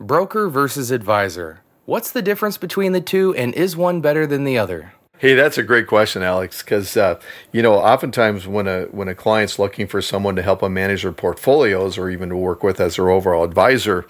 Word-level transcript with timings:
Broker 0.00 0.48
versus 0.48 0.90
advisor. 0.90 1.60
What's 1.84 2.10
the 2.12 2.22
difference 2.22 2.58
between 2.58 2.92
the 2.92 3.00
two, 3.00 3.34
and 3.34 3.52
is 3.54 3.76
one 3.76 4.00
better 4.00 4.26
than 4.26 4.44
the 4.44 4.56
other? 4.56 4.92
Hey, 5.18 5.34
that's 5.34 5.58
a 5.58 5.62
great 5.62 5.86
question, 5.86 6.22
Alex. 6.22 6.62
Because 6.62 6.96
uh, 6.96 7.18
you 7.52 7.62
know, 7.62 7.74
oftentimes 7.74 8.46
when 8.46 8.66
a 8.66 8.84
when 8.86 9.08
a 9.08 9.14
client's 9.14 9.58
looking 9.58 9.86
for 9.86 10.00
someone 10.00 10.36
to 10.36 10.42
help 10.42 10.60
them 10.60 10.74
manage 10.74 11.02
their 11.02 11.12
portfolios, 11.12 11.98
or 11.98 12.10
even 12.10 12.28
to 12.28 12.36
work 12.36 12.62
with 12.62 12.80
as 12.80 12.96
their 12.96 13.10
overall 13.10 13.44
advisor, 13.44 14.06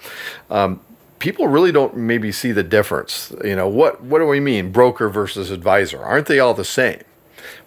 um, 0.49 0.79
people 1.19 1.47
really 1.47 1.71
don't 1.71 1.95
maybe 1.95 2.31
see 2.31 2.51
the 2.51 2.63
difference. 2.63 3.33
You 3.43 3.55
know, 3.55 3.67
what 3.67 4.03
what 4.03 4.19
do 4.19 4.27
we 4.27 4.39
mean, 4.39 4.71
broker 4.71 5.09
versus 5.09 5.49
advisor? 5.49 6.03
Aren't 6.03 6.27
they 6.27 6.39
all 6.39 6.53
the 6.53 6.65
same? 6.65 7.01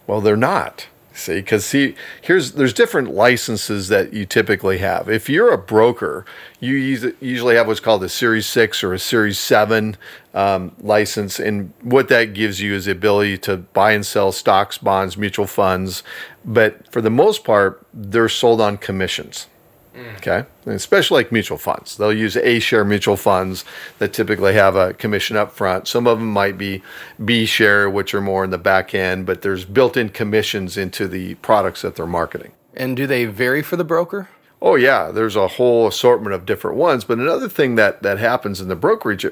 Well, 0.07 0.21
they're 0.21 0.37
not. 0.37 0.87
See, 1.21 1.35
because 1.35 1.67
see, 1.67 1.95
here's 2.23 2.53
there's 2.53 2.73
different 2.73 3.13
licenses 3.13 3.89
that 3.89 4.15
you 4.15 4.25
typically 4.25 4.79
have. 4.79 5.11
If 5.11 5.29
you're 5.29 5.53
a 5.53 5.59
broker, 5.59 6.25
you 6.61 6.75
usually 7.21 7.57
have 7.57 7.67
what's 7.67 7.79
called 7.79 8.03
a 8.03 8.09
Series 8.09 8.47
Six 8.47 8.83
or 8.83 8.95
a 8.95 8.99
Series 8.99 9.39
Seven 9.39 9.99
um, 10.33 10.75
license, 10.81 11.39
and 11.39 11.75
what 11.83 12.09
that 12.09 12.33
gives 12.33 12.63
you 12.63 12.75
is 12.75 12.87
the 12.87 12.93
ability 12.93 13.37
to 13.39 13.59
buy 13.59 13.93
and 13.93 14.05
sell 14.05 14.33
stocks, 14.33 14.79
bonds, 14.79 15.19
mutual 15.19 15.47
funds. 15.47 16.03
But 16.43 16.91
for 16.91 17.03
the 17.03 17.11
most 17.11 17.45
part, 17.45 17.87
they're 17.93 18.31
sold 18.31 18.63
on 18.63 18.79
commissions. 18.79 19.47
Mm. 19.95 20.17
Okay. 20.17 20.45
And 20.65 20.75
especially 20.75 21.23
like 21.23 21.33
mutual 21.33 21.59
funds. 21.59 21.97
They'll 21.97 22.13
use 22.13 22.37
A 22.37 22.61
share 22.61 22.85
mutual 22.85 23.17
funds 23.17 23.65
that 23.99 24.13
typically 24.13 24.55
have 24.55 24.77
a 24.77 24.95
commission 24.95 25.37
up 25.37 25.53
front. 25.53 25.89
Some 25.89 26.07
of 26.07 26.19
them 26.19 26.31
might 26.31 26.57
be 26.57 26.83
B 27.25 27.45
share, 27.45 27.91
which 27.91 28.15
are 28.15 28.21
more 28.21 28.45
in 28.45 28.51
the 28.51 28.59
back 28.59 28.95
end, 28.95 29.27
but 29.27 29.43
there's 29.43 29.65
built 29.65 29.97
in 29.97 30.11
commissions 30.11 30.77
into 30.77 31.09
the 31.09 31.35
products 31.37 31.83
that 31.83 31.97
they're 31.97 32.07
marketing. 32.07 32.53
And 32.75 32.97
do 32.97 33.07
they 33.07 33.25
vary 33.25 33.63
for 33.63 33.77
the 33.77 33.85
broker? 33.85 34.29
Oh, 34.63 34.77
yeah. 34.77 35.11
There's 35.11 35.37
a 35.37 35.49
whole 35.49 35.89
assortment 35.89 36.35
of 36.35 36.47
different 36.47 36.77
ones. 36.77 37.05
But 37.05 37.19
another 37.19 37.49
thing 37.49 37.75
that, 37.75 38.03
that 38.03 38.19
happens 38.19 38.61
in 38.61 38.69
the 38.69 38.77
brokerage 38.77 39.27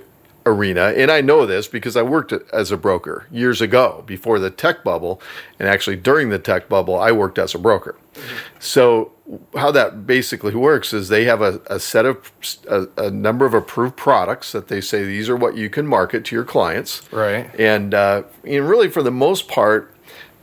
arena, 0.47 0.95
and 0.97 1.11
I 1.11 1.20
know 1.20 1.47
this 1.47 1.69
because 1.69 1.97
I 1.97 2.03
worked 2.03 2.33
as 2.53 2.70
a 2.72 2.77
broker 2.77 3.27
years 3.31 3.61
ago 3.61 4.03
before 4.06 4.39
the 4.39 4.50
tech 4.50 4.83
bubble, 4.83 5.20
and 5.59 5.69
actually 5.69 5.97
during 5.97 6.31
the 6.31 6.39
tech 6.39 6.69
bubble, 6.69 6.98
I 6.98 7.12
worked 7.12 7.39
as 7.39 7.55
a 7.55 7.59
broker. 7.59 7.97
Mm-hmm. 8.15 8.37
So 8.59 9.12
how 9.55 9.71
that 9.71 10.07
basically 10.07 10.55
works 10.55 10.93
is 10.93 11.09
they 11.09 11.25
have 11.25 11.43
a, 11.43 11.61
a 11.67 11.79
set 11.79 12.07
of 12.07 12.33
a, 12.69 12.87
a, 12.97 13.11
number 13.11 13.45
of 13.45 13.53
approved 13.53 13.97
products 13.97 14.53
that 14.53 14.69
they 14.69 14.81
say 14.81 15.05
these 15.05 15.29
are 15.29 15.37
what 15.37 15.57
you 15.57 15.69
can 15.69 15.87
market 15.87 16.25
to 16.27 16.34
your 16.34 16.45
clients, 16.45 17.03
right? 17.12 17.55
And 17.59 17.93
uh, 17.93 18.23
and 18.45 18.69
really 18.69 18.89
for 18.89 19.03
the 19.03 19.11
most 19.11 19.47
part, 19.49 19.95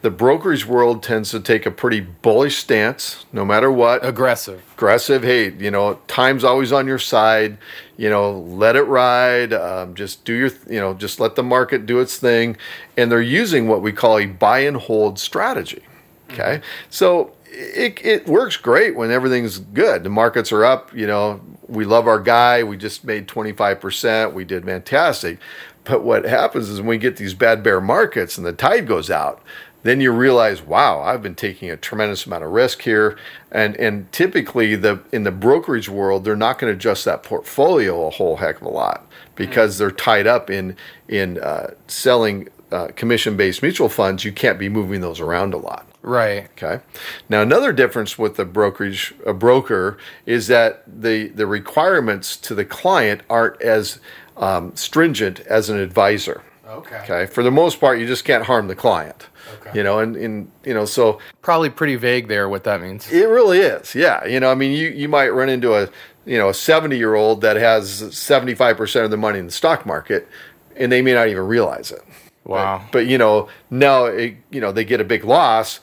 the 0.05 0.11
brokerage 0.11 0.67
world 0.67 1.01
tends 1.01 1.31
to 1.31 1.39
take 1.39 1.65
a 1.65 1.71
pretty 1.71 1.99
bullish 1.99 2.57
stance, 2.57 3.25
no 3.33 3.43
matter 3.43 3.71
what. 3.71 4.05
Aggressive. 4.05 4.61
Aggressive. 4.75 5.23
Hey, 5.23 5.51
you 5.53 5.71
know, 5.71 5.95
time's 6.05 6.43
always 6.43 6.71
on 6.71 6.85
your 6.85 6.99
side. 6.99 7.57
You 7.97 8.11
know, 8.11 8.39
let 8.39 8.75
it 8.75 8.83
ride. 8.83 9.51
Um, 9.51 9.95
just 9.95 10.23
do 10.23 10.33
your, 10.33 10.51
you 10.69 10.79
know, 10.79 10.93
just 10.93 11.19
let 11.19 11.35
the 11.35 11.41
market 11.41 11.87
do 11.87 11.99
its 12.01 12.17
thing. 12.17 12.55
And 12.95 13.11
they're 13.11 13.19
using 13.19 13.67
what 13.67 13.81
we 13.81 13.91
call 13.91 14.19
a 14.19 14.27
buy 14.27 14.59
and 14.59 14.77
hold 14.77 15.17
strategy. 15.17 15.81
Okay. 16.29 16.57
Mm-hmm. 16.57 16.63
So 16.91 17.33
it, 17.55 18.05
it 18.05 18.27
works 18.27 18.57
great 18.57 18.95
when 18.95 19.11
everything's 19.11 19.59
good. 19.59 20.03
The 20.03 20.09
markets 20.09 20.51
are 20.51 20.65
up. 20.65 20.93
You 20.93 21.07
know, 21.07 21.41
we 21.67 21.85
love 21.85 22.07
our 22.07 22.19
guy. 22.19 22.63
We 22.63 22.77
just 22.77 23.03
made 23.05 23.27
25%. 23.27 24.33
We 24.33 24.43
did 24.43 24.65
fantastic. 24.65 25.39
But 25.83 26.03
what 26.03 26.25
happens 26.25 26.69
is 26.69 26.79
when 26.79 26.87
we 26.87 26.97
get 26.97 27.17
these 27.17 27.33
bad 27.33 27.63
bear 27.63 27.79
markets 27.79 28.37
and 28.37 28.45
the 28.45 28.53
tide 28.53 28.87
goes 28.87 29.09
out, 29.09 29.41
then 29.83 30.01
you 30.01 30.11
realize, 30.11 30.63
wow, 30.63 31.01
I've 31.01 31.21
been 31.21 31.35
taking 31.35 31.69
a 31.69 31.77
tremendous 31.77 32.25
amount 32.25 32.43
of 32.43 32.51
risk 32.51 32.81
here. 32.81 33.17
And 33.51 33.75
and 33.77 34.11
typically 34.11 34.75
the 34.75 34.99
in 35.11 35.23
the 35.23 35.31
brokerage 35.31 35.87
world, 35.87 36.23
they're 36.23 36.35
not 36.35 36.57
going 36.57 36.73
to 36.73 36.75
adjust 36.75 37.05
that 37.05 37.21
portfolio 37.21 38.07
a 38.07 38.09
whole 38.09 38.37
heck 38.37 38.61
of 38.61 38.67
a 38.67 38.69
lot 38.69 39.07
because 39.35 39.77
they're 39.77 39.91
tied 39.91 40.25
up 40.25 40.49
in 40.49 40.75
in 41.07 41.39
uh, 41.39 41.75
selling 41.87 42.49
uh, 42.71 42.87
commission 42.95 43.37
based 43.37 43.61
mutual 43.61 43.87
funds. 43.87 44.25
You 44.25 44.31
can't 44.31 44.57
be 44.57 44.69
moving 44.69 45.01
those 45.01 45.19
around 45.19 45.53
a 45.53 45.57
lot. 45.57 45.87
Right. 46.05 46.47
Okay. 46.51 46.83
Now 47.29 47.41
another 47.41 47.73
difference 47.73 48.15
with 48.15 48.35
the 48.35 48.45
brokerage 48.45 49.15
a 49.25 49.33
broker 49.33 49.97
is 50.27 50.45
that 50.47 50.83
the 50.85 51.29
the 51.29 51.47
requirements 51.47 52.37
to 52.37 52.53
the 52.53 52.63
client 52.63 53.21
aren't 53.27 53.59
as 53.59 53.99
um, 54.37 54.75
stringent 54.75 55.39
as 55.41 55.67
an 55.71 55.79
advisor. 55.79 56.43
Okay. 56.67 56.97
Okay. 56.97 57.25
For 57.25 57.41
the 57.41 57.49
most 57.49 57.79
part, 57.79 57.97
you 57.97 58.05
just 58.05 58.23
can't 58.23 58.45
harm 58.45 58.67
the 58.67 58.75
client. 58.75 59.29
Okay. 59.55 59.77
You 59.79 59.83
know, 59.83 59.97
and, 59.97 60.15
and 60.15 60.51
you 60.63 60.75
know, 60.75 60.85
so 60.85 61.17
probably 61.41 61.71
pretty 61.71 61.95
vague 61.95 62.27
there 62.27 62.47
what 62.49 62.65
that 62.65 62.81
means. 62.81 63.11
It 63.11 63.27
really 63.27 63.59
is. 63.59 63.95
Yeah. 63.95 64.23
You 64.27 64.39
know, 64.39 64.51
I 64.51 64.55
mean, 64.55 64.73
you 64.73 64.89
you 64.89 65.09
might 65.09 65.29
run 65.29 65.49
into 65.49 65.73
a 65.73 65.89
you 66.27 66.37
know 66.37 66.49
a 66.49 66.53
seventy 66.53 66.99
year 66.99 67.15
old 67.15 67.41
that 67.41 67.55
has 67.55 68.15
seventy 68.15 68.53
five 68.53 68.77
percent 68.77 69.05
of 69.05 69.11
the 69.11 69.17
money 69.17 69.39
in 69.39 69.47
the 69.47 69.51
stock 69.51 69.87
market, 69.87 70.27
and 70.75 70.91
they 70.91 71.01
may 71.01 71.15
not 71.15 71.29
even 71.29 71.47
realize 71.47 71.91
it. 71.91 72.03
Wow. 72.45 72.77
Right? 72.77 72.91
But 72.91 73.07
you 73.07 73.17
know, 73.17 73.49
now 73.69 74.05
it, 74.05 74.37
you 74.51 74.61
know 74.61 74.71
they 74.71 74.85
get 74.85 75.01
a 75.01 75.05
big 75.05 75.25
loss. 75.25 75.79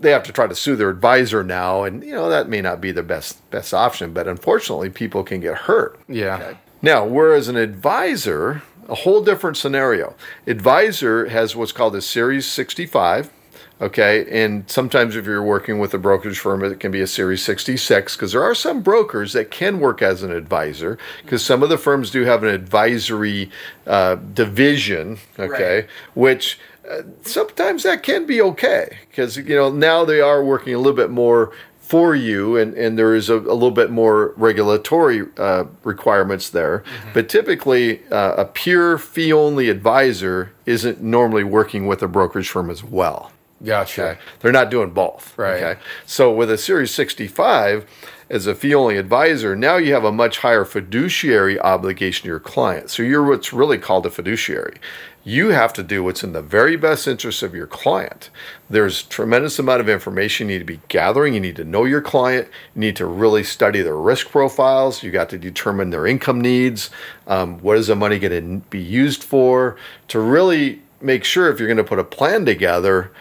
They 0.00 0.10
have 0.10 0.24
to 0.24 0.32
try 0.32 0.48
to 0.48 0.54
sue 0.54 0.74
their 0.74 0.90
advisor 0.90 1.44
now, 1.44 1.84
and 1.84 2.02
you 2.02 2.12
know 2.12 2.28
that 2.28 2.48
may 2.48 2.60
not 2.60 2.80
be 2.80 2.90
the 2.90 3.02
best 3.02 3.48
best 3.50 3.72
option. 3.72 4.12
But 4.12 4.26
unfortunately, 4.26 4.90
people 4.90 5.22
can 5.22 5.40
get 5.40 5.56
hurt. 5.56 6.00
Yeah. 6.08 6.36
Okay? 6.36 6.58
Now, 6.82 7.04
whereas 7.04 7.48
an 7.48 7.56
advisor, 7.56 8.62
a 8.88 8.94
whole 8.94 9.22
different 9.22 9.56
scenario. 9.56 10.14
Advisor 10.46 11.28
has 11.28 11.56
what's 11.56 11.72
called 11.72 11.96
a 11.96 12.02
Series 12.02 12.46
65. 12.46 13.30
Okay, 13.78 14.26
and 14.30 14.68
sometimes 14.70 15.16
if 15.16 15.26
you're 15.26 15.42
working 15.42 15.78
with 15.78 15.92
a 15.92 15.98
brokerage 15.98 16.38
firm, 16.38 16.64
it 16.64 16.80
can 16.80 16.90
be 16.90 17.02
a 17.02 17.06
Series 17.06 17.42
66 17.42 18.16
because 18.16 18.32
there 18.32 18.42
are 18.42 18.54
some 18.54 18.80
brokers 18.80 19.34
that 19.34 19.50
can 19.50 19.80
work 19.80 20.00
as 20.00 20.22
an 20.22 20.30
advisor 20.30 20.98
because 21.22 21.44
some 21.44 21.62
of 21.62 21.68
the 21.68 21.76
firms 21.76 22.10
do 22.10 22.22
have 22.22 22.42
an 22.42 22.48
advisory 22.48 23.50
uh, 23.86 24.14
division. 24.14 25.18
Okay, 25.38 25.76
right. 25.80 25.88
which 26.14 26.58
uh, 26.90 27.02
sometimes 27.22 27.82
that 27.82 28.02
can 28.02 28.24
be 28.24 28.40
okay 28.40 28.98
because 29.10 29.36
you 29.36 29.54
know 29.54 29.70
now 29.70 30.06
they 30.06 30.22
are 30.22 30.42
working 30.42 30.72
a 30.72 30.78
little 30.78 30.96
bit 30.96 31.10
more 31.10 31.52
for 31.80 32.16
you, 32.16 32.56
and, 32.56 32.74
and 32.74 32.98
there 32.98 33.14
is 33.14 33.28
a, 33.28 33.34
a 33.34 33.54
little 33.54 33.70
bit 33.70 33.90
more 33.90 34.32
regulatory 34.36 35.24
uh, 35.36 35.64
requirements 35.84 36.50
there. 36.50 36.78
Mm-hmm. 36.78 37.10
But 37.12 37.28
typically, 37.28 38.04
uh, 38.08 38.34
a 38.38 38.44
pure 38.44 38.98
fee 38.98 39.32
only 39.32 39.68
advisor 39.68 40.52
isn't 40.64 41.00
normally 41.00 41.44
working 41.44 41.86
with 41.86 42.02
a 42.02 42.08
brokerage 42.08 42.48
firm 42.48 42.70
as 42.70 42.82
well. 42.82 43.30
Gotcha. 43.64 44.02
Okay? 44.02 44.20
They're 44.40 44.52
not 44.52 44.70
doing 44.70 44.90
both. 44.90 45.36
Right. 45.38 45.62
Okay. 45.62 45.80
So 46.04 46.32
with 46.32 46.50
a 46.50 46.58
Series 46.58 46.90
65, 46.92 47.86
as 48.28 48.46
a 48.46 48.54
fee 48.54 48.74
only 48.74 48.96
advisor, 48.96 49.54
now 49.54 49.76
you 49.76 49.94
have 49.94 50.04
a 50.04 50.12
much 50.12 50.38
higher 50.38 50.64
fiduciary 50.64 51.58
obligation 51.60 52.22
to 52.22 52.28
your 52.28 52.40
client. 52.40 52.90
So 52.90 53.02
you're 53.02 53.24
what's 53.24 53.52
really 53.52 53.78
called 53.78 54.04
a 54.04 54.10
fiduciary. 54.10 54.78
You 55.22 55.48
have 55.48 55.72
to 55.72 55.82
do 55.82 56.04
what's 56.04 56.22
in 56.22 56.32
the 56.32 56.42
very 56.42 56.76
best 56.76 57.08
interest 57.08 57.42
of 57.42 57.54
your 57.54 57.66
client. 57.66 58.30
There's 58.70 59.02
tremendous 59.02 59.58
amount 59.58 59.80
of 59.80 59.88
information 59.88 60.48
you 60.48 60.54
need 60.54 60.58
to 60.60 60.64
be 60.64 60.80
gathering. 60.88 61.34
You 61.34 61.40
need 61.40 61.56
to 61.56 61.64
know 61.64 61.84
your 61.84 62.00
client. 62.00 62.48
You 62.74 62.80
need 62.80 62.96
to 62.96 63.06
really 63.06 63.42
study 63.42 63.82
their 63.82 63.96
risk 63.96 64.28
profiles. 64.28 65.02
You 65.02 65.10
got 65.10 65.28
to 65.30 65.38
determine 65.38 65.90
their 65.90 66.06
income 66.06 66.40
needs. 66.40 66.90
Um, 67.26 67.58
what 67.58 67.76
is 67.76 67.88
the 67.88 67.96
money 67.96 68.20
going 68.20 68.60
to 68.60 68.66
be 68.68 68.80
used 68.80 69.24
for? 69.24 69.76
To 70.08 70.20
really 70.20 70.82
make 71.00 71.24
sure 71.24 71.50
if 71.50 71.58
you're 71.58 71.68
going 71.68 71.76
to 71.76 71.84
put 71.84 71.98
a 71.98 72.04
plan 72.04 72.44
together, 72.44 73.12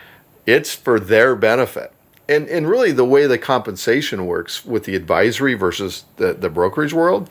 it's 0.45 0.73
for 0.73 0.99
their 0.99 1.35
benefit. 1.35 1.91
And 2.27 2.47
and 2.49 2.67
really 2.67 2.91
the 2.91 3.05
way 3.05 3.27
the 3.27 3.37
compensation 3.37 4.25
works 4.25 4.65
with 4.65 4.85
the 4.85 4.95
advisory 4.95 5.53
versus 5.53 6.05
the, 6.17 6.33
the 6.33 6.49
brokerage 6.49 6.93
world 6.93 7.29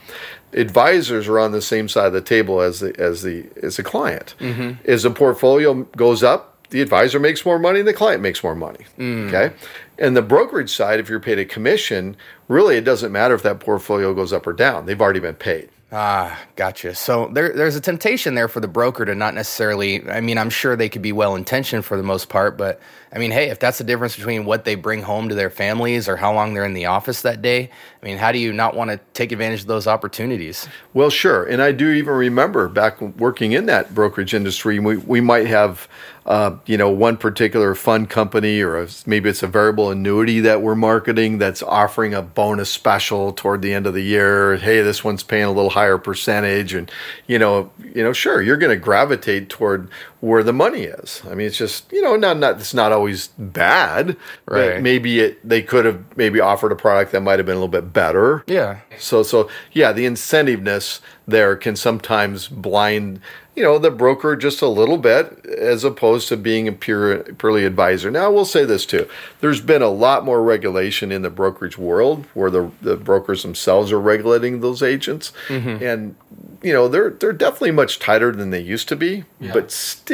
advisors 0.53 1.27
are 1.27 1.41
on 1.41 1.51
the 1.51 1.63
same 1.63 1.89
side 1.89 2.07
of 2.07 2.13
the 2.13 2.21
table 2.21 2.61
as 2.61 2.79
the 2.79 2.99
as 3.01 3.23
the 3.23 3.49
as 3.61 3.77
the 3.77 3.83
client. 3.83 4.35
Mm-hmm. 4.39 4.89
as 4.89 5.03
the 5.03 5.11
portfolio 5.11 5.83
goes 5.97 6.23
up 6.23 6.53
the 6.71 6.81
advisor 6.81 7.21
makes 7.21 7.45
more 7.45 7.59
money 7.59 7.81
and 7.81 7.89
the 7.89 7.93
client 7.93 8.23
makes 8.23 8.43
more 8.43 8.55
money. 8.55 8.85
Mm. 8.99 9.29
okay? 9.29 9.55
And 9.99 10.17
the 10.17 10.23
brokerage 10.23 10.75
side 10.75 11.01
if 11.01 11.09
you're 11.09 11.21
paid 11.21 11.39
a 11.41 11.45
commission 11.45 12.17
really 12.47 12.77
it 12.77 12.85
doesn't 12.85 13.11
matter 13.11 13.35
if 13.35 13.43
that 13.43 13.59
portfolio 13.59 14.15
goes 14.15 14.33
up 14.33 14.47
or 14.47 14.53
down. 14.53 14.87
They've 14.87 15.01
already 15.01 15.21
been 15.21 15.35
paid 15.35 15.71
Ah, 15.97 16.45
gotcha. 16.57 16.93
So 16.97 17.29
there, 17.29 17.53
there's 17.53 17.77
a 17.77 17.81
temptation 17.81 18.35
there 18.35 18.49
for 18.49 18.59
the 18.59 18.67
broker 18.67 19.05
to 19.05 19.15
not 19.15 19.33
necessarily. 19.33 20.05
I 20.11 20.21
mean, 20.21 20.39
I'm 20.39 20.51
sure 20.51 20.75
they 20.75 20.89
could 20.89 21.03
be 21.03 21.13
well 21.13 21.37
intentioned 21.37 21.85
for 21.85 21.97
the 21.97 22.03
most 22.03 22.29
part, 22.29 22.59
but 22.59 22.81
I 23.13 23.19
mean, 23.19 23.31
hey, 23.31 23.49
if 23.49 23.61
that's 23.61 23.79
the 23.79 23.85
difference 23.85 24.17
between 24.17 24.45
what 24.45 24.65
they 24.65 24.75
bring 24.75 25.03
home 25.03 25.29
to 25.29 25.37
their 25.37 25.51
families 25.51 26.09
or 26.09 26.17
how 26.17 26.35
long 26.35 26.53
they're 26.53 26.65
in 26.65 26.75
the 26.75 26.87
office 26.87 27.23
that 27.23 27.43
day, 27.43 27.71
I 28.03 28.05
mean, 28.05 28.17
how 28.17 28.33
do 28.33 28.39
you 28.39 28.53
not 28.53 28.75
want 28.75 28.91
to 28.91 28.99
take 29.13 29.31
advantage 29.31 29.61
of 29.61 29.67
those 29.69 29.87
opportunities? 29.87 30.69
Well, 30.95 31.11
sure. 31.11 31.45
And 31.45 31.63
I 31.63 31.71
do 31.71 31.89
even 31.91 32.15
remember 32.15 32.69
back 32.69 33.01
working 33.01 33.53
in 33.53 33.67
that 33.67 33.95
brokerage 33.95 34.35
industry, 34.35 34.81
we, 34.81 34.97
we 34.97 35.21
might 35.21 35.47
have 35.47 35.87
uh, 36.27 36.57
you 36.65 36.79
know, 36.79 36.89
one 36.89 37.19
particular 37.19 37.75
fund 37.75 38.09
company 38.09 38.61
or 38.61 38.81
a, 38.83 38.89
maybe 39.05 39.29
it's 39.29 39.43
a 39.43 39.47
variable 39.47 39.91
annuity 39.91 40.41
that 40.41 40.63
we're 40.63 40.75
marketing 40.75 41.37
that's 41.37 41.63
offering 41.63 42.15
a 42.15 42.23
bonus 42.23 42.71
special 42.71 43.33
toward 43.33 43.61
the 43.61 43.75
end 43.75 43.87
of 43.87 43.93
the 43.93 44.03
year. 44.03 44.57
Hey, 44.57 44.81
this 44.81 45.05
one's 45.05 45.23
paying 45.23 45.45
a 45.45 45.53
little 45.53 45.71
higher 45.71 45.99
percentage, 45.99 46.73
and 46.73 46.91
you 47.27 47.39
know, 47.39 47.71
you 47.95 48.03
know, 48.03 48.15
sure, 48.15 48.41
you're 48.41 48.57
going 48.57 48.77
to 48.77 48.83
gravitate 48.83 49.51
toward 49.51 49.89
where 50.25 50.43
the 50.43 50.53
money 50.55 50.85
is. 50.85 51.21
I 51.31 51.35
mean, 51.35 51.47
it's 51.47 51.59
just 51.59 51.93
you 51.93 52.01
know, 52.01 52.17
not 52.17 52.39
not 52.39 52.59
it's 52.59 52.73
not 52.75 52.93
always 52.93 53.29
bad, 53.39 54.17
Right. 54.47 54.75
but 54.75 54.83
maybe 54.83 55.21
it 55.21 55.47
they 55.47 55.63
could 55.63 55.85
have 55.85 56.03
maybe 56.17 56.41
offered 56.41 56.73
a 56.73 56.77
product 56.77 57.13
that 57.13 57.21
might 57.21 57.39
have 57.39 57.47
been 57.47 57.57
a 57.57 57.61
little 57.61 57.69
bit 57.69 57.93
better. 57.93 58.43
Yeah. 58.47 58.79
So 58.99 59.23
so 59.23 59.49
yeah, 59.73 59.93
the 59.93 60.07
incentiveness 60.07 61.01
there 61.27 61.57
can 61.57 61.77
sometimes 61.77 62.49
blind 62.49 63.21
you 63.57 63.63
know 63.63 63.79
the 63.79 63.91
broker 63.91 64.35
just 64.35 64.61
a 64.63 64.67
little 64.67 64.99
bit 64.99 65.45
as 65.47 65.85
opposed 65.85 66.29
to 66.29 66.37
being 66.37 66.67
a 66.69 66.73
pure 66.73 67.19
purely 67.35 67.65
advisor. 67.65 68.11
Now 68.11 68.31
we'll 68.33 68.45
say 68.45 68.65
this 68.65 68.85
too. 68.87 69.07
There's 69.41 69.61
been 69.61 69.83
a 69.83 69.89
lot 69.89 70.25
more 70.25 70.43
regulation 70.43 71.13
in 71.13 71.23
the 71.23 71.31
brokerage 71.31 71.79
world 71.79 72.25
where 72.35 72.51
the 72.51 72.71
the 72.83 72.97
brokers 72.97 73.43
themselves 73.43 73.93
are 73.93 74.01
regulating 74.01 74.61
those 74.61 74.83
agents. 74.83 75.33
Mm-hmm. 75.49 75.85
And 75.85 76.17
you 76.63 76.73
know, 76.73 76.89
they're 76.89 77.11
they're 77.11 77.33
definitely 77.33 77.73
much 77.73 77.99
tighter 77.99 78.33
than 78.33 78.51
they 78.51 78.61
used 78.61 78.89
to 78.89 78.97
be, 78.97 79.25
but 79.53 79.71
still 79.71 80.14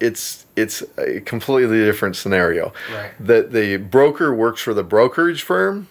it's 0.00 0.46
it's 0.56 0.82
a 0.98 1.20
completely 1.20 1.78
different 1.84 2.16
scenario. 2.16 2.72
Right. 2.92 3.12
The 3.18 3.42
the 3.42 3.76
broker 3.76 4.34
works 4.34 4.60
for 4.60 4.74
the 4.74 4.84
brokerage 4.84 5.42
firm, 5.42 5.88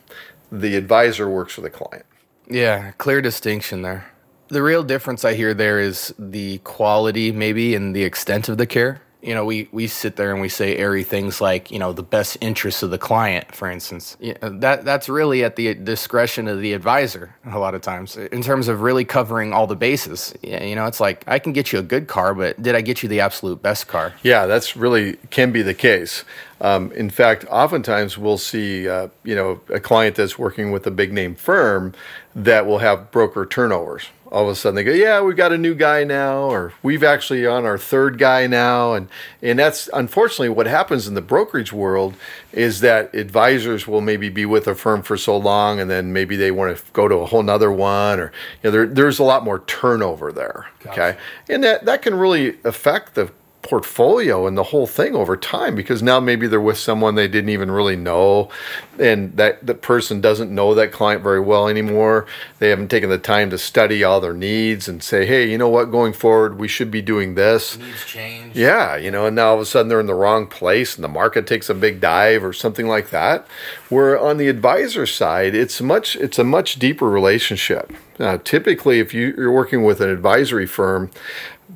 the 0.51 0.75
advisor 0.75 1.29
works 1.29 1.53
for 1.53 1.61
the 1.61 1.69
client. 1.69 2.05
Yeah, 2.49 2.91
clear 2.97 3.21
distinction 3.21 3.81
there. 3.81 4.11
The 4.49 4.61
real 4.61 4.83
difference 4.83 5.25
I 5.25 5.33
hear 5.33 5.53
there 5.53 5.79
is 5.79 6.13
the 6.19 6.59
quality, 6.59 7.31
maybe, 7.31 7.73
and 7.73 7.95
the 7.95 8.03
extent 8.03 8.47
of 8.47 8.57
the 8.57 8.67
care. 8.67 9.01
You 9.25 9.33
know, 9.33 9.43
we, 9.43 9.67
we 9.71 9.87
sit 9.87 10.17
there 10.17 10.31
and 10.31 10.39
we 10.39 10.49
say 10.49 10.77
airy 10.77 11.03
things 11.03 11.41
like, 11.41 11.71
you 11.71 11.79
know, 11.79 11.93
the 11.93 12.03
best 12.03 12.37
interests 12.41 12.83
of 12.83 12.91
the 12.91 12.99
client, 12.99 13.55
for 13.55 13.69
instance. 13.69 14.15
That 14.41 14.85
that's 14.85 15.09
really 15.09 15.43
at 15.43 15.55
the 15.55 15.73
discretion 15.73 16.47
of 16.47 16.61
the 16.61 16.73
advisor 16.73 17.35
a 17.43 17.57
lot 17.57 17.73
of 17.73 17.81
times 17.81 18.17
in 18.17 18.43
terms 18.43 18.67
of 18.67 18.81
really 18.81 19.03
covering 19.03 19.51
all 19.51 19.65
the 19.65 19.75
bases. 19.75 20.33
You 20.43 20.75
know, 20.75 20.85
it's 20.85 20.99
like 20.99 21.23
I 21.27 21.39
can 21.39 21.53
get 21.53 21.71
you 21.71 21.79
a 21.79 21.83
good 21.83 22.07
car, 22.07 22.35
but 22.35 22.61
did 22.61 22.75
I 22.75 22.81
get 22.81 23.01
you 23.01 23.09
the 23.09 23.19
absolute 23.19 23.63
best 23.63 23.87
car? 23.87 24.13
Yeah, 24.21 24.45
that's 24.45 24.75
really 24.75 25.17
can 25.31 25.51
be 25.51 25.63
the 25.63 25.73
case. 25.73 26.23
Um, 26.61 26.91
in 26.91 27.09
fact, 27.09 27.45
oftentimes 27.49 28.17
we'll 28.17 28.37
see, 28.37 28.87
uh, 28.87 29.09
you 29.23 29.35
know, 29.35 29.59
a 29.69 29.79
client 29.79 30.15
that's 30.15 30.37
working 30.37 30.71
with 30.71 30.85
a 30.87 30.91
big 30.91 31.11
name 31.11 31.35
firm 31.35 31.93
that 32.35 32.65
will 32.65 32.79
have 32.79 33.11
broker 33.11 33.45
turnovers. 33.45 34.09
All 34.35 34.43
of 34.43 34.49
a 34.49 34.55
sudden 34.55 34.75
they 34.75 34.83
go, 34.83 34.91
yeah, 34.91 35.21
we've 35.21 35.37
got 35.37 35.53
a 35.53 35.57
new 35.57 35.73
guy 35.73 36.03
now, 36.03 36.49
or 36.49 36.73
we've 36.83 37.05
actually 37.05 37.47
on 37.47 37.65
our 37.65 37.77
third 37.77 38.17
guy 38.17 38.47
now, 38.47 38.93
and 38.93 39.07
and 39.41 39.57
that's 39.57 39.89
unfortunately 39.93 40.49
what 40.49 40.67
happens 40.67 41.07
in 41.07 41.13
the 41.13 41.21
brokerage 41.21 41.71
world 41.71 42.15
is 42.51 42.81
that 42.81 43.15
advisors 43.15 43.87
will 43.87 44.01
maybe 44.01 44.27
be 44.27 44.45
with 44.45 44.67
a 44.67 44.75
firm 44.75 45.03
for 45.03 45.15
so 45.15 45.37
long, 45.37 45.79
and 45.79 45.89
then 45.89 46.11
maybe 46.11 46.35
they 46.35 46.51
want 46.51 46.77
to 46.77 46.83
go 46.91 47.07
to 47.07 47.15
a 47.15 47.25
whole 47.25 47.43
nother 47.43 47.71
one, 47.71 48.19
or 48.19 48.33
you 48.61 48.69
know, 48.69 48.71
there, 48.71 48.87
there's 48.87 49.19
a 49.19 49.23
lot 49.23 49.45
more 49.45 49.59
turnover 49.67 50.33
there. 50.33 50.67
Okay, 50.85 51.17
and 51.47 51.63
that 51.63 51.85
that 51.85 52.01
can 52.01 52.13
really 52.13 52.57
affect 52.65 53.15
the 53.15 53.31
portfolio 53.67 54.47
and 54.47 54.57
the 54.57 54.63
whole 54.63 54.87
thing 54.87 55.15
over 55.15 55.35
time 55.35 55.75
because 55.75 56.01
now 56.03 56.19
maybe 56.19 56.47
they're 56.47 56.61
with 56.61 56.77
someone 56.77 57.15
they 57.15 57.27
didn't 57.27 57.49
even 57.49 57.69
really 57.71 57.95
know 57.95 58.49
and 58.99 59.35
that 59.37 59.65
the 59.65 59.73
person 59.73 60.21
doesn't 60.21 60.53
know 60.53 60.73
that 60.73 60.91
client 60.91 61.21
very 61.21 61.39
well 61.39 61.67
anymore 61.67 62.25
they 62.59 62.69
haven't 62.69 62.89
taken 62.89 63.09
the 63.09 63.17
time 63.17 63.49
to 63.49 63.57
study 63.57 64.03
all 64.03 64.21
their 64.21 64.33
needs 64.33 64.87
and 64.87 65.01
say 65.03 65.25
hey 65.25 65.49
you 65.49 65.57
know 65.57 65.69
what 65.69 65.91
going 65.91 66.13
forward 66.13 66.57
we 66.59 66.67
should 66.67 66.91
be 66.91 67.01
doing 67.01 67.35
this 67.35 67.77
Needs 67.77 68.05
change. 68.05 68.55
yeah, 68.55 68.95
you 68.95 69.11
know, 69.11 69.25
and 69.25 69.35
now 69.35 69.49
all 69.49 69.55
of 69.55 69.61
a 69.61 69.65
sudden 69.65 69.89
they're 69.89 69.99
in 69.99 70.05
the 70.05 70.13
wrong 70.13 70.47
place 70.47 70.95
and 70.95 71.03
the 71.03 71.09
market 71.09 71.47
takes 71.47 71.69
a 71.69 71.73
big 71.73 71.99
dive 71.99 72.43
or 72.43 72.53
something 72.53 72.87
like 72.87 73.09
that. 73.09 73.47
Where 73.89 74.19
on 74.19 74.37
the 74.37 74.47
advisor 74.47 75.05
side, 75.05 75.55
it's 75.55 75.81
much 75.81 76.15
it's 76.15 76.39
a 76.39 76.43
much 76.43 76.79
deeper 76.79 77.09
relationship. 77.09 77.91
Uh, 78.19 78.37
typically, 78.43 78.99
if 78.99 79.13
you, 79.13 79.33
you're 79.37 79.51
working 79.51 79.83
with 79.83 79.99
an 79.99 80.09
advisory 80.09 80.65
firm, 80.65 81.11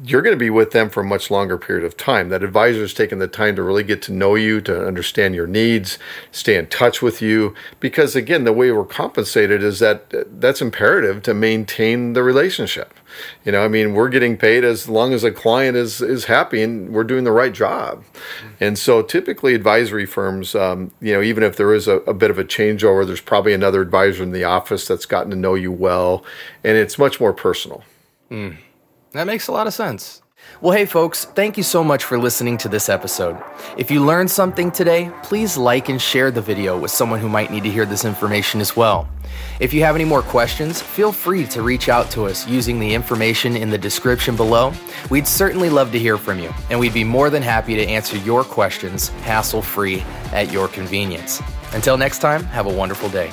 you're 0.03 0.21
going 0.21 0.35
to 0.35 0.39
be 0.39 0.49
with 0.49 0.71
them 0.71 0.89
for 0.89 1.01
a 1.01 1.05
much 1.05 1.29
longer 1.29 1.57
period 1.57 1.83
of 1.83 1.97
time. 1.97 2.29
That 2.29 2.43
advisor 2.43 2.83
is 2.83 2.93
taking 2.93 3.19
the 3.19 3.27
time 3.27 3.55
to 3.57 3.63
really 3.63 3.83
get 3.83 4.01
to 4.03 4.13
know 4.13 4.35
you, 4.35 4.61
to 4.61 4.87
understand 4.87 5.35
your 5.35 5.47
needs, 5.47 5.99
stay 6.31 6.55
in 6.55 6.67
touch 6.67 7.01
with 7.01 7.21
you. 7.21 7.53
Because 7.79 8.15
again, 8.15 8.45
the 8.45 8.53
way 8.53 8.71
we're 8.71 8.85
compensated 8.85 9.61
is 9.61 9.79
that 9.79 10.13
uh, 10.13 10.23
that's 10.31 10.61
imperative 10.61 11.21
to 11.23 11.33
maintain 11.33 12.13
the 12.13 12.23
relationship. 12.23 12.93
You 13.43 13.51
know, 13.51 13.65
I 13.65 13.67
mean, 13.67 13.93
we're 13.93 14.09
getting 14.09 14.37
paid 14.37 14.63
as 14.63 14.87
long 14.87 15.13
as 15.13 15.23
a 15.23 15.31
client 15.31 15.75
is 15.75 16.01
is 16.01 16.25
happy 16.25 16.61
and 16.61 16.91
we're 16.91 17.03
doing 17.03 17.23
the 17.23 17.31
right 17.31 17.51
job. 17.51 18.03
And 18.59 18.77
so, 18.77 19.01
typically, 19.01 19.53
advisory 19.53 20.05
firms, 20.05 20.55
um, 20.55 20.91
you 21.01 21.11
know, 21.13 21.21
even 21.21 21.43
if 21.43 21.57
there 21.57 21.73
is 21.73 21.87
a, 21.87 21.97
a 22.01 22.13
bit 22.13 22.29
of 22.29 22.37
a 22.37 22.45
changeover, 22.45 23.05
there's 23.05 23.21
probably 23.21 23.53
another 23.53 23.81
advisor 23.81 24.23
in 24.23 24.31
the 24.31 24.43
office 24.43 24.87
that's 24.87 25.05
gotten 25.05 25.31
to 25.31 25.35
know 25.35 25.55
you 25.55 25.71
well, 25.71 26.23
and 26.63 26.77
it's 26.77 26.97
much 26.97 27.19
more 27.19 27.33
personal. 27.33 27.83
That 29.11 29.25
makes 29.25 29.47
a 29.47 29.51
lot 29.51 29.67
of 29.67 29.73
sense. 29.73 30.21
Well, 30.61 30.75
hey, 30.75 30.85
folks, 30.85 31.25
thank 31.25 31.57
you 31.57 31.63
so 31.63 31.83
much 31.83 32.03
for 32.03 32.17
listening 32.17 32.57
to 32.59 32.69
this 32.69 32.89
episode. 32.89 33.37
If 33.77 33.91
you 33.91 34.03
learned 34.03 34.31
something 34.31 34.71
today, 34.71 35.11
please 35.23 35.57
like 35.57 35.89
and 35.89 36.01
share 36.01 36.31
the 36.31 36.41
video 36.41 36.77
with 36.77 36.91
someone 36.91 37.19
who 37.19 37.29
might 37.29 37.51
need 37.51 37.63
to 37.63 37.69
hear 37.69 37.85
this 37.85 38.05
information 38.05 38.61
as 38.61 38.75
well. 38.75 39.07
If 39.59 39.73
you 39.73 39.83
have 39.83 39.95
any 39.95 40.05
more 40.05 40.21
questions, 40.21 40.81
feel 40.81 41.11
free 41.11 41.45
to 41.47 41.61
reach 41.61 41.89
out 41.89 42.09
to 42.11 42.25
us 42.25 42.47
using 42.47 42.79
the 42.79 42.93
information 42.93 43.55
in 43.55 43.69
the 43.69 43.77
description 43.77 44.35
below. 44.35 44.73
We'd 45.09 45.27
certainly 45.27 45.69
love 45.69 45.91
to 45.91 45.99
hear 45.99 46.17
from 46.17 46.39
you, 46.39 46.53
and 46.69 46.79
we'd 46.79 46.93
be 46.93 47.03
more 47.03 47.29
than 47.29 47.43
happy 47.43 47.75
to 47.75 47.85
answer 47.85 48.17
your 48.17 48.43
questions 48.43 49.09
hassle 49.23 49.61
free 49.61 50.01
at 50.31 50.51
your 50.51 50.67
convenience. 50.67 51.41
Until 51.73 51.97
next 51.97 52.19
time, 52.19 52.43
have 52.45 52.65
a 52.65 52.73
wonderful 52.73 53.09
day. 53.09 53.31